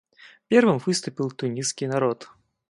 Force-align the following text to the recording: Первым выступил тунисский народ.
Первым 0.47 0.79
выступил 0.79 1.29
тунисский 1.29 1.85
народ. 1.85 2.29